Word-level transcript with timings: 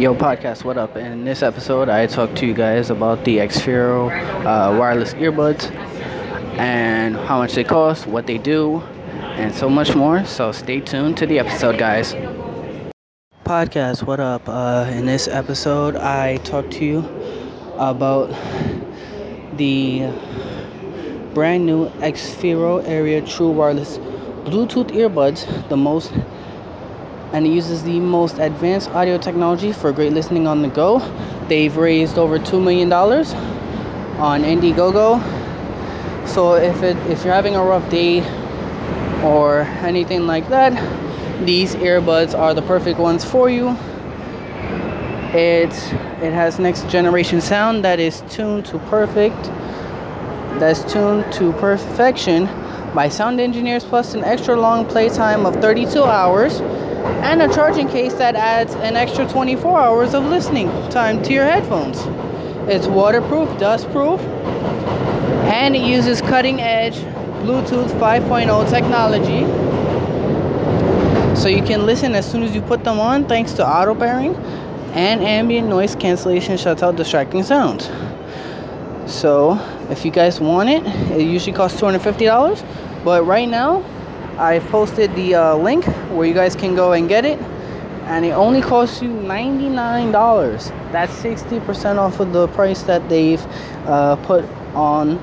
Yo, 0.00 0.14
podcast, 0.14 0.64
what 0.64 0.78
up? 0.78 0.96
In 0.96 1.26
this 1.26 1.42
episode, 1.42 1.90
I 1.90 2.06
talk 2.06 2.34
to 2.36 2.46
you 2.46 2.54
guys 2.54 2.88
about 2.88 3.22
the 3.26 3.36
xFyro 3.36 4.08
uh, 4.46 4.78
wireless 4.78 5.12
earbuds 5.12 5.70
and 6.56 7.16
how 7.16 7.36
much 7.36 7.52
they 7.52 7.64
cost, 7.64 8.06
what 8.06 8.26
they 8.26 8.38
do, 8.38 8.80
and 9.36 9.54
so 9.54 9.68
much 9.68 9.94
more. 9.94 10.24
So 10.24 10.52
stay 10.52 10.80
tuned 10.80 11.18
to 11.18 11.26
the 11.26 11.38
episode, 11.38 11.78
guys. 11.78 12.14
Podcast, 13.44 14.04
what 14.04 14.20
up? 14.20 14.48
Uh, 14.48 14.90
in 14.90 15.04
this 15.04 15.28
episode, 15.28 15.96
I 15.96 16.38
talk 16.38 16.70
to 16.70 16.84
you 16.86 17.00
about 17.76 18.30
the 19.58 20.08
brand 21.34 21.66
new 21.66 21.90
xFyro 22.00 22.88
ARIA 22.88 23.20
True 23.20 23.50
Wireless 23.50 23.98
Bluetooth 24.48 24.92
earbuds, 24.92 25.68
the 25.68 25.76
most 25.76 26.10
and 27.32 27.46
it 27.46 27.50
uses 27.50 27.82
the 27.84 28.00
most 28.00 28.38
advanced 28.38 28.90
audio 28.90 29.16
technology 29.16 29.72
for 29.72 29.92
great 29.92 30.12
listening 30.12 30.46
on 30.46 30.62
the 30.62 30.68
go. 30.68 30.98
They've 31.48 31.76
raised 31.76 32.18
over 32.18 32.38
$2 32.38 32.62
million 32.62 32.92
on 32.92 34.42
Indiegogo. 34.42 35.20
So 36.26 36.54
if 36.54 36.82
it 36.82 36.96
if 37.08 37.24
you're 37.24 37.34
having 37.34 37.56
a 37.56 37.62
rough 37.64 37.88
day 37.90 38.20
or 39.24 39.62
anything 39.82 40.26
like 40.26 40.48
that, 40.48 40.72
these 41.44 41.74
earbuds 41.76 42.38
are 42.38 42.54
the 42.54 42.62
perfect 42.62 42.98
ones 42.98 43.24
for 43.24 43.48
you. 43.48 43.70
It 45.32 45.72
it 46.22 46.32
has 46.32 46.58
next 46.58 46.88
generation 46.88 47.40
sound 47.40 47.84
that 47.84 47.98
is 47.98 48.22
tuned 48.28 48.66
to 48.66 48.78
perfect. 48.90 49.42
That's 50.60 50.84
tuned 50.92 51.32
to 51.34 51.52
perfection 51.54 52.46
by 52.94 53.08
sound 53.08 53.40
engineers 53.40 53.84
plus 53.84 54.14
an 54.14 54.24
extra 54.24 54.56
long 54.56 54.84
playtime 54.84 55.46
of 55.46 55.56
32 55.56 56.02
hours 56.02 56.60
and 57.22 57.42
a 57.42 57.54
charging 57.54 57.88
case 57.88 58.14
that 58.14 58.34
adds 58.34 58.74
an 58.74 58.96
extra 58.96 59.26
24 59.28 59.78
hours 59.78 60.14
of 60.14 60.24
listening 60.24 60.68
time 60.90 61.22
to 61.22 61.32
your 61.32 61.44
headphones. 61.44 61.98
It's 62.68 62.86
waterproof, 62.86 63.48
dustproof, 63.58 64.20
and 65.44 65.74
it 65.74 65.82
uses 65.82 66.20
cutting 66.20 66.60
edge 66.60 66.94
Bluetooth 67.42 67.90
5.0 67.98 68.70
technology. 68.70 69.46
So 71.40 71.48
you 71.48 71.62
can 71.62 71.86
listen 71.86 72.14
as 72.14 72.30
soon 72.30 72.42
as 72.42 72.54
you 72.54 72.60
put 72.60 72.84
them 72.84 73.00
on 73.00 73.26
thanks 73.26 73.52
to 73.54 73.66
auto 73.66 73.94
pairing 73.94 74.34
and 74.94 75.22
ambient 75.22 75.68
noise 75.68 75.94
cancellation 75.94 76.56
shuts 76.56 76.82
out 76.82 76.96
distracting 76.96 77.42
sounds. 77.42 77.90
So 79.06 79.58
if 79.90 80.04
you 80.04 80.10
guys 80.10 80.38
want 80.40 80.68
it, 80.68 80.86
it 81.12 81.22
usually 81.22 81.56
costs 81.56 81.80
$250, 81.80 83.04
but 83.04 83.24
right 83.24 83.48
now 83.48 83.82
I've 84.40 84.64
posted 84.68 85.14
the 85.14 85.34
uh, 85.34 85.54
link 85.56 85.84
where 86.10 86.26
you 86.26 86.32
guys 86.32 86.56
can 86.56 86.74
go 86.74 86.92
and 86.94 87.10
get 87.10 87.26
it, 87.26 87.38
and 88.04 88.24
it 88.24 88.30
only 88.30 88.62
costs 88.62 89.02
you 89.02 89.10
$99. 89.10 90.12
That's 90.90 91.12
60% 91.22 91.98
off 91.98 92.20
of 92.20 92.32
the 92.32 92.48
price 92.48 92.82
that 92.84 93.06
they've 93.10 93.44
uh, 93.86 94.16
put 94.24 94.46
on 94.74 95.16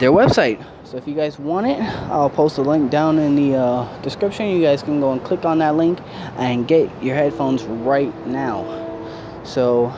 their 0.00 0.10
website. 0.10 0.66
So 0.82 0.96
if 0.96 1.06
you 1.06 1.14
guys 1.14 1.38
want 1.38 1.68
it, 1.68 1.80
I'll 2.10 2.28
post 2.28 2.58
a 2.58 2.62
link 2.62 2.90
down 2.90 3.20
in 3.20 3.36
the 3.36 3.56
uh, 3.56 4.02
description. 4.02 4.48
You 4.48 4.60
guys 4.60 4.82
can 4.82 4.98
go 4.98 5.12
and 5.12 5.22
click 5.22 5.44
on 5.44 5.60
that 5.60 5.76
link 5.76 6.00
and 6.38 6.66
get 6.66 6.90
your 7.00 7.14
headphones 7.14 7.62
right 7.62 8.14
now. 8.26 8.64
So 9.44 9.94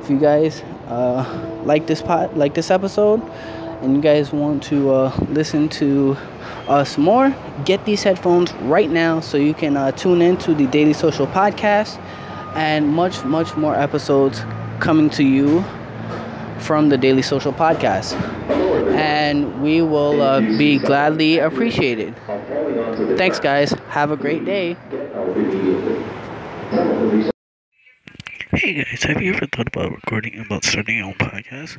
if 0.00 0.08
you 0.08 0.18
guys 0.18 0.62
uh, 0.86 1.62
like 1.64 1.86
this 1.86 2.00
pot, 2.00 2.34
like 2.34 2.54
this 2.54 2.70
episode, 2.70 3.20
and 3.82 3.96
you 3.96 4.00
guys 4.02 4.32
want 4.32 4.62
to 4.64 4.90
uh, 4.90 5.16
listen 5.28 5.68
to 5.68 6.16
us 6.68 6.96
more, 6.98 7.34
get 7.64 7.84
these 7.84 8.02
headphones 8.02 8.52
right 8.54 8.90
now 8.90 9.20
so 9.20 9.36
you 9.36 9.54
can 9.54 9.76
uh, 9.76 9.92
tune 9.92 10.22
into 10.22 10.54
the 10.54 10.66
Daily 10.68 10.92
Social 10.92 11.26
podcast 11.26 11.98
and 12.56 12.88
much, 12.88 13.24
much 13.24 13.56
more 13.56 13.74
episodes 13.74 14.40
coming 14.80 15.10
to 15.10 15.24
you 15.24 15.64
from 16.58 16.88
the 16.88 16.96
Daily 16.96 17.22
Social 17.22 17.52
podcast. 17.52 18.14
And 18.94 19.62
we 19.62 19.82
will 19.82 20.22
uh, 20.22 20.40
be 20.40 20.78
gladly 20.78 21.38
appreciated. 21.38 22.14
Thanks, 23.16 23.40
guys. 23.40 23.72
Have 23.88 24.10
a 24.10 24.16
great 24.16 24.44
day. 24.44 24.76
Hey 28.64 28.82
guys, 28.82 29.02
have 29.02 29.20
you 29.20 29.34
ever 29.34 29.44
thought 29.44 29.66
about 29.66 29.92
recording 29.92 30.38
about 30.38 30.64
starting 30.64 30.96
your 30.96 31.08
own 31.08 31.14
podcast? 31.16 31.76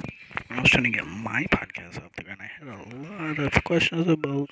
I 0.51 0.62
was 0.62 0.69
trying 0.69 0.84
to 0.84 0.91
get 0.91 1.07
my 1.07 1.47
podcast 1.51 1.97
out 1.97 2.12
there 2.16 2.31
and 2.31 2.40
I 2.40 2.46
had 2.46 2.68
a 2.68 3.09
lot 3.09 3.40
of 3.40 3.63
questions 3.63 4.07
about 4.07 4.51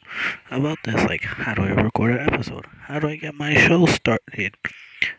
about 0.50 0.80
this 0.84 0.96
like 1.04 1.24
how 1.24 1.54
do 1.54 1.62
I 1.62 1.70
record 1.70 2.16
an 2.16 2.34
episode? 2.34 2.66
How 2.88 2.98
do 2.98 3.08
I 3.08 3.18
get 3.18 3.36
my 3.36 3.54
show 3.54 3.86
started? 3.86 4.58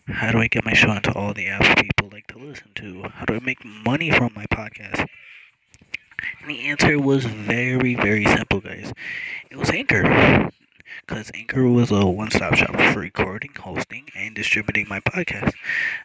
How 0.09 0.33
do 0.33 0.39
I 0.39 0.49
get 0.49 0.65
my 0.65 0.73
show 0.73 0.91
into 0.91 1.13
all 1.13 1.33
the 1.33 1.47
apps 1.47 1.81
people 1.81 2.09
like 2.11 2.27
to 2.33 2.39
listen 2.39 2.73
to? 2.75 3.05
How 3.05 3.27
do 3.27 3.37
I 3.37 3.39
make 3.39 3.65
money 3.65 4.11
from 4.11 4.33
my 4.35 4.47
podcast? 4.47 5.07
And 6.41 6.51
the 6.51 6.67
answer 6.67 6.99
was 6.99 7.27
very, 7.27 7.95
very 7.95 8.25
simple, 8.25 8.61
guys. 8.61 8.93
It 9.53 9.57
was 9.57 9.71
Anchor 9.71 10.51
because 11.07 11.31
Anchor 11.35 11.69
was 11.69 11.91
a 11.91 12.07
one 12.07 12.31
stop 12.31 12.55
shop 12.55 12.75
for 12.93 13.01
recording, 13.01 13.51
hosting, 13.59 14.09
and 14.17 14.35
distributing 14.35 14.87
my 14.89 15.01
podcast. 15.01 15.53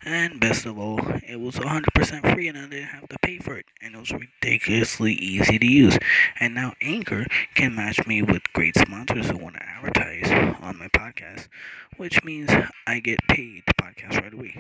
And 0.03 0.39
best 0.39 0.65
of 0.65 0.77
all, 0.77 0.99
it 1.27 1.39
was 1.39 1.55
100% 1.55 2.33
free 2.33 2.47
and 2.47 2.57
I 2.57 2.67
didn't 2.67 2.87
have 2.87 3.07
to 3.09 3.17
pay 3.19 3.37
for 3.37 3.57
it. 3.57 3.65
And 3.81 3.95
it 3.95 3.97
was 3.97 4.11
ridiculously 4.11 5.13
easy 5.13 5.57
to 5.57 5.65
use. 5.65 5.97
And 6.39 6.53
now 6.53 6.73
Anchor 6.81 7.25
can 7.55 7.75
match 7.75 8.05
me 8.07 8.21
with 8.21 8.41
great 8.53 8.77
sponsors 8.77 9.29
who 9.29 9.37
want 9.37 9.55
to 9.55 9.63
advertise 9.63 10.29
on 10.61 10.77
my 10.77 10.87
podcast, 10.89 11.47
which 11.97 12.23
means 12.23 12.49
I 12.85 12.99
get 12.99 13.19
paid 13.27 13.63
to 13.67 13.73
podcast 13.75 14.21
right 14.21 14.33
away. 14.33 14.55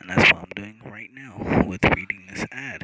And 0.00 0.10
that's 0.10 0.32
what 0.32 0.42
I'm 0.42 0.52
doing 0.56 0.80
right 0.84 1.10
now 1.14 1.64
with 1.66 1.84
reading 1.84 2.24
this 2.28 2.44
ad. 2.50 2.77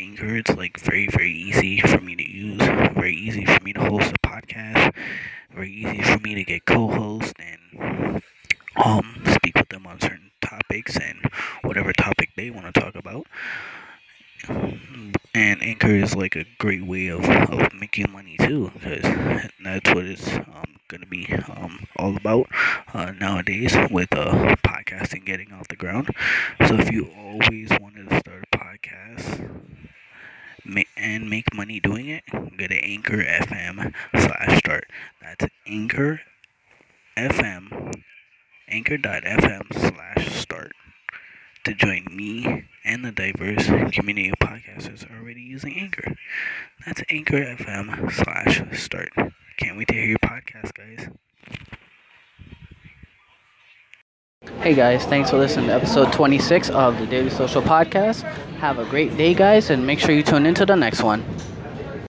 Anchor. 0.00 0.36
It's 0.36 0.56
like 0.56 0.78
very, 0.80 1.06
very 1.08 1.32
easy 1.32 1.80
for 1.80 2.00
me 2.00 2.16
to 2.16 2.28
use, 2.28 2.58
very 2.94 3.14
easy 3.14 3.44
for 3.44 3.62
me 3.62 3.72
to 3.74 3.80
host 3.80 4.12
a 4.12 4.26
podcast, 4.26 4.94
very 5.54 5.72
easy 5.72 6.02
for 6.02 6.18
me 6.20 6.34
to 6.34 6.44
get 6.44 6.64
co-host 6.66 7.34
and 7.38 8.22
um 8.84 9.22
speak 9.26 9.54
with 9.56 9.68
them 9.68 9.86
on 9.86 10.00
certain 10.00 10.30
topics 10.40 10.96
and 10.96 11.18
whatever 11.62 11.92
topic 11.92 12.30
they 12.36 12.50
want 12.50 12.72
to 12.72 12.80
talk 12.80 12.94
about. 12.94 13.26
And 15.34 15.62
Anchor 15.62 15.88
is 15.94 16.14
like 16.16 16.36
a 16.36 16.44
great 16.58 16.84
way 16.84 17.08
of, 17.08 17.24
of 17.24 17.72
making 17.74 18.10
money 18.10 18.36
too, 18.38 18.70
because 18.74 19.02
that's 19.62 19.94
what 19.94 20.04
it's 20.04 20.34
um, 20.36 20.76
going 20.88 21.00
to 21.02 21.06
be 21.06 21.32
um, 21.48 21.86
all 21.96 22.16
about 22.16 22.48
uh, 22.94 23.12
nowadays 23.12 23.76
with 23.90 24.12
uh, 24.16 24.56
podcasting 24.66 25.24
getting 25.24 25.52
off 25.52 25.68
the 25.68 25.76
ground. 25.76 26.08
So 26.66 26.74
if 26.76 26.90
you 26.92 27.10
always 27.16 27.70
wanted 27.80 28.10
to 28.10 28.19
and 30.96 31.28
make 31.30 31.54
money 31.54 31.80
doing 31.80 32.08
it, 32.08 32.24
go 32.32 32.66
to 32.66 32.84
Anchor 32.84 33.18
FM 33.18 33.92
slash 34.14 34.58
start. 34.58 34.88
That's 35.20 35.46
Anchor 35.66 36.20
FM, 37.16 38.02
anchor.fm 38.68 39.74
slash 39.74 40.32
start 40.32 40.72
to 41.64 41.74
join 41.74 42.06
me 42.10 42.64
and 42.84 43.04
the 43.04 43.12
diverse 43.12 43.66
community 43.92 44.30
of 44.30 44.36
podcasters 44.38 45.04
already 45.10 45.42
using 45.42 45.78
Anchor. 45.78 46.16
That's 46.86 47.02
Anchor 47.10 47.40
FM 47.40 48.12
slash 48.12 48.62
start. 48.78 49.10
Can't 49.58 49.76
wait 49.76 49.88
to 49.88 49.94
hear 49.94 50.06
your 50.06 50.18
podcast, 50.18 50.72
guys. 50.74 51.08
Hey 54.58 54.74
guys, 54.74 55.06
thanks 55.06 55.30
for 55.30 55.38
listening 55.38 55.68
to 55.68 55.72
episode 55.72 56.12
26 56.12 56.68
of 56.70 56.98
the 56.98 57.06
Daily 57.06 57.30
Social 57.30 57.62
Podcast. 57.62 58.22
Have 58.58 58.78
a 58.78 58.84
great 58.84 59.16
day, 59.16 59.32
guys, 59.32 59.70
and 59.70 59.86
make 59.86 59.98
sure 59.98 60.14
you 60.14 60.22
tune 60.22 60.44
into 60.44 60.66
the 60.66 60.76
next 60.76 61.02
one. 61.02 61.24